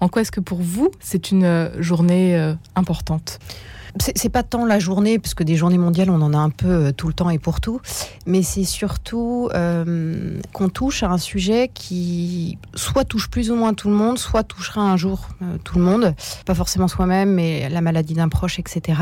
En 0.00 0.08
quoi 0.08 0.22
est-ce 0.22 0.32
que 0.32 0.40
pour 0.40 0.58
vous, 0.60 0.90
c'est 0.98 1.30
une 1.30 1.44
euh, 1.44 1.82
journée 1.82 2.36
euh, 2.36 2.54
importante? 2.74 3.38
C'est 3.98 4.28
pas 4.28 4.42
tant 4.42 4.64
la 4.64 4.78
journée, 4.78 5.18
parce 5.18 5.34
que 5.34 5.44
des 5.44 5.56
journées 5.56 5.78
mondiales, 5.78 6.10
on 6.10 6.20
en 6.20 6.32
a 6.32 6.38
un 6.38 6.50
peu 6.50 6.68
euh, 6.68 6.92
tout 6.92 7.08
le 7.08 7.14
temps 7.14 7.30
et 7.30 7.38
pour 7.38 7.60
tout, 7.60 7.80
mais 8.26 8.42
c'est 8.42 8.64
surtout 8.64 9.48
euh, 9.54 10.38
qu'on 10.52 10.68
touche 10.68 11.02
à 11.02 11.10
un 11.10 11.18
sujet 11.18 11.70
qui 11.72 12.58
soit 12.74 13.04
touche 13.04 13.28
plus 13.28 13.50
ou 13.50 13.54
moins 13.54 13.74
tout 13.74 13.88
le 13.88 13.94
monde, 13.94 14.18
soit 14.18 14.42
touchera 14.42 14.82
un 14.82 14.96
jour 14.96 15.28
euh, 15.42 15.56
tout 15.64 15.78
le 15.78 15.84
monde, 15.84 16.14
pas 16.46 16.54
forcément 16.54 16.88
soi-même, 16.88 17.32
mais 17.32 17.68
la 17.68 17.80
maladie 17.80 18.14
d'un 18.14 18.28
proche, 18.28 18.58
etc. 18.58 19.00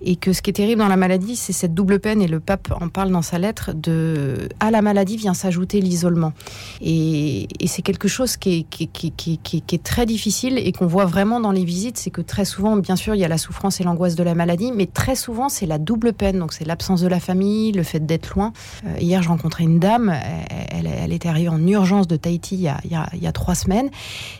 Et 0.00 0.16
que 0.16 0.32
ce 0.32 0.42
qui 0.42 0.50
est 0.50 0.54
terrible 0.54 0.80
dans 0.80 0.88
la 0.88 0.96
maladie, 0.96 1.36
c'est 1.36 1.52
cette 1.52 1.74
double 1.74 2.00
peine, 2.00 2.20
et 2.20 2.28
le 2.28 2.40
pape 2.40 2.72
en 2.80 2.88
parle 2.88 3.10
dans 3.10 3.22
sa 3.22 3.38
lettre, 3.38 3.72
de 3.74 4.48
à 4.60 4.70
la 4.70 4.82
maladie 4.82 5.16
vient 5.16 5.34
s'ajouter 5.34 5.80
l'isolement. 5.80 6.32
Et, 6.80 7.48
c'est 7.66 7.82
quelque 7.82 8.08
chose 8.08 8.38
qui 8.38 8.66
est 8.72 9.82
très 9.84 10.06
difficile 10.06 10.56
et 10.58 10.72
qu'on 10.72 10.86
voit 10.86 11.04
vraiment 11.04 11.38
dans 11.38 11.52
les 11.52 11.64
visites, 11.64 11.98
c'est 11.98 12.10
que 12.10 12.22
très 12.22 12.46
souvent, 12.46 12.76
bien 12.76 12.96
sûr, 12.96 13.14
il 13.14 13.20
y 13.20 13.24
a 13.24 13.28
la 13.28 13.36
souffrance 13.36 13.80
et 13.80 13.84
l'angoisse 13.84 14.16
de 14.18 14.22
la 14.22 14.34
maladie, 14.34 14.72
mais 14.72 14.86
très 14.86 15.14
souvent 15.14 15.48
c'est 15.48 15.66
la 15.66 15.78
double 15.78 16.12
peine. 16.12 16.38
Donc 16.38 16.52
c'est 16.52 16.66
l'absence 16.66 17.00
de 17.00 17.08
la 17.08 17.20
famille, 17.20 17.72
le 17.72 17.82
fait 17.82 18.04
d'être 18.04 18.34
loin. 18.34 18.52
Euh, 18.84 18.98
hier, 19.00 19.22
je 19.22 19.28
rencontrais 19.28 19.64
une 19.64 19.78
dame, 19.78 20.14
elle, 20.86 21.12
était 21.12 21.28
arrivée 21.28 21.48
en 21.48 21.64
urgence 21.66 22.06
de 22.06 22.16
Tahiti 22.16 22.56
il 22.56 22.90
y 22.90 23.26
a, 23.26 23.32
trois 23.32 23.54
semaines, 23.54 23.90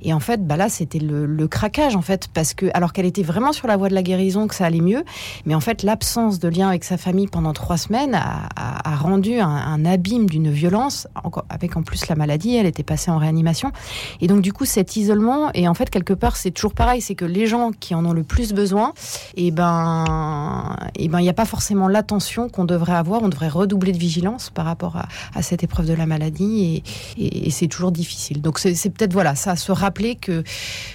et 0.02 0.12
en 0.12 0.20
fait, 0.20 0.46
bah 0.46 0.56
là, 0.56 0.68
c'était 0.68 0.98
le, 0.98 1.48
craquage 1.48 1.96
parce 2.34 2.54
que 2.54 2.66
alors 2.74 2.92
qu'elle 2.92 3.06
était 3.06 3.22
vraiment 3.22 3.52
sur 3.52 3.68
la 3.68 3.76
voie 3.76 3.88
de 3.88 3.94
la 3.94 4.02
guérison, 4.02 4.46
que 4.46 4.54
ça 4.54 4.66
allait 4.66 4.80
mieux, 4.80 5.04
mais 5.46 5.54
en 5.54 5.60
fait, 5.60 5.82
l'absence 5.82 6.38
de 6.38 6.48
lien 6.48 6.68
avec 6.68 6.84
sa 6.84 6.96
famille 6.96 7.26
pendant 7.26 7.52
trois 7.52 7.76
semaines 7.76 8.14
a, 8.14 8.96
rendu 8.96 9.38
un, 9.38 9.48
un 9.48 9.84
abîme 9.84 10.28
d'une 10.28 10.50
violence, 10.50 11.06
avec 11.48 11.76
en 11.76 11.82
plus 11.82 12.08
la 12.08 12.16
maladie, 12.16 12.56
elle 12.56 12.66
était 12.66 12.82
passée 12.82 13.10
en 13.10 13.18
réanimation, 13.18 13.72
et 14.20 14.26
donc 14.26 14.40
du 14.40 14.52
coup, 14.52 14.64
cet 14.64 14.96
isolement, 14.96 15.50
et 15.54 15.68
en 15.68 15.74
fait, 15.74 15.90
quelque 15.90 16.14
part, 16.14 16.36
c'est 16.36 16.50
toujours 16.50 16.74
pareil, 16.74 17.00
c'est 17.00 17.14
que 17.14 17.24
les 17.24 17.46
gens 17.46 17.70
qui 17.78 17.94
en 17.94 18.04
ont 18.04 18.12
le 18.12 18.24
plus 18.24 18.52
besoin, 18.52 18.92
et 19.36 19.48
eh 19.48 19.50
ben 19.50 19.98
et 20.94 21.04
eh 21.04 21.08
ben, 21.08 21.20
il 21.20 21.22
n'y 21.22 21.28
a 21.28 21.34
pas 21.34 21.44
forcément 21.44 21.88
l'attention 21.88 22.48
qu'on 22.48 22.64
devrait 22.64 22.94
avoir. 22.94 23.22
On 23.22 23.28
devrait 23.28 23.48
redoubler 23.48 23.92
de 23.92 23.98
vigilance 23.98 24.50
par 24.50 24.64
rapport 24.64 24.96
à, 24.96 25.42
cette 25.42 25.62
épreuve 25.62 25.86
de 25.86 25.94
la 25.94 26.06
maladie, 26.06 26.27
et, 26.28 27.50
c'est 27.50 27.66
toujours 27.66 27.92
difficile. 27.92 28.40
Donc 28.40 28.58
c'est 28.58 28.90
peut-être 28.90 29.12
voilà, 29.12 29.34
ça, 29.34 29.56
se 29.56 29.72
rappeler 29.72 30.14
que 30.14 30.42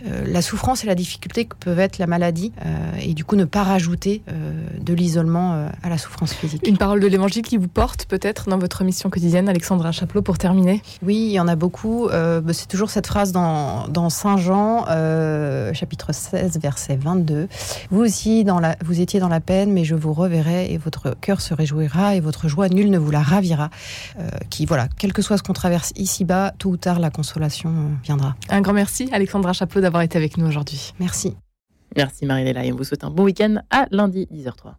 euh, 0.08 0.24
la 0.26 0.42
souffrance 0.42 0.84
et 0.84 0.88
la 0.88 0.96
difficulté 0.96 1.46
que 1.46 1.56
peuvent 1.56 1.80
être 1.80 1.98
la 1.98 2.08
maladie, 2.08 2.52
euh, 2.66 2.92
et 3.02 3.14
du 3.14 3.26
coup 3.26 3.36
ne 3.36 3.46
pas 3.46 3.64
rajouter 3.64 4.22
euh, 4.30 4.54
de 4.80 4.94
l'isolement 4.94 5.68
à 5.82 5.90
la 5.90 5.98
souffrance 5.98 6.34
physique. 6.34 6.66
Une 6.68 6.78
parole 6.78 7.00
de 7.00 7.08
l'Évangile 7.08 7.42
qui 7.42 7.58
vous 7.58 7.68
porte 7.68 8.06
peut-être 8.06 8.50
dans 8.50 8.58
votre 8.58 8.84
mission 8.84 9.10
quotidienne, 9.10 9.50
Alexandra 9.50 9.92
Chaplot, 9.92 10.22
pour 10.22 10.38
terminer? 10.38 10.82
Oui, 11.02 11.16
il 11.16 11.32
y 11.32 11.40
en 11.40 11.48
a 11.48 11.56
beaucoup. 11.56 12.08
Bah, 12.10 12.54
c'est 12.54 12.68
toujours 12.68 12.90
cette 12.90 13.08
phrase 13.08 13.32
dans, 13.32 13.88
dans 13.88 14.10
Saint 14.10 14.38
Jean, 14.38 14.86
chapitre 15.74 16.14
16, 16.14 16.60
verset 16.60 16.96
22. 16.96 17.48
Vous 17.90 18.02
aussi, 18.02 18.44
dans 18.44 18.60
la, 18.60 18.76
vous 18.84 19.02
étiez 19.02 19.20
dans 19.20 19.30
la 19.30 19.40
peine, 19.40 19.72
mais 19.72 19.84
je 19.84 19.96
vous 19.96 20.14
reverrai 20.14 20.72
et 20.72 20.78
votre 20.78 21.16
cœur 21.20 21.42
se 21.42 21.54
réjouira 21.54 22.16
et 22.16 22.20
votre 22.20 22.48
joie, 22.48 22.70
nul 22.70 22.90
ne 22.90 22.98
vous 22.98 23.12
la 23.12 23.22
ravira. 23.22 23.70
Euh, 24.20 24.30
qui, 24.50 24.66
voilà, 24.66 24.88
quel 24.98 25.14
que 25.24 25.28
soit 25.28 25.38
ce 25.38 25.44
qu'on 25.44 25.54
traverse 25.54 25.92
ici-bas, 25.96 26.54
tôt 26.58 26.70
ou 26.70 26.78
tard, 26.78 27.00
la 27.00 27.10
consolation 27.10 27.70
euh, 27.70 27.96
viendra. 28.04 28.36
Un 28.50 28.62
grand 28.62 28.74
merci, 28.74 29.10
Alexandra 29.12 29.54
Chaplot, 29.54 29.82
d'avoir 29.82 30.04
été 30.04 30.18
avec 30.18 30.38
nous 30.38 30.46
aujourd'hui. 30.46 30.94
Merci. 31.00 31.36
Merci 31.96 32.26
Marie-Léla 32.26 32.66
et 32.66 32.74
on 32.74 32.76
vous 32.76 32.84
souhaite 32.84 33.04
un 33.04 33.10
bon 33.10 33.24
week-end 33.24 33.58
à 33.70 33.86
lundi 33.92 34.28
10h03. 34.32 34.74